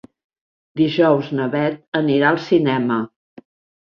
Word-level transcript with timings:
Dijous 0.79 1.29
na 1.39 1.45
Bet 1.55 1.77
anirà 1.99 2.31
al 2.31 2.39
cinema. 2.47 2.99